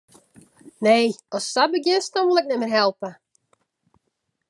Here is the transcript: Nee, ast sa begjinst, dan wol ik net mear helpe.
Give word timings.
Nee, 0.85 1.05
ast 1.35 1.51
sa 1.53 1.63
begjinst, 1.73 2.13
dan 2.13 2.25
wol 2.27 2.41
ik 2.41 2.47
net 2.49 2.59
mear 2.61 2.75
helpe. 2.79 3.09